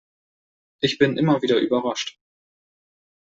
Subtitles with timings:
[0.79, 2.17] Ich bin immer wieder überrascht.